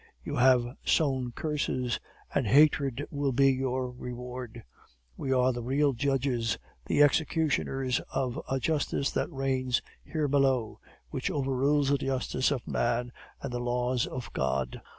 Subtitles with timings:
[0.23, 1.99] You have sown curses,
[2.33, 4.63] and hatred will be your reward.
[5.15, 10.79] We are the real judges, the executioners of a justice that reigns here below,
[11.11, 13.11] which overrules the justice of man
[13.43, 14.81] and the laws of God.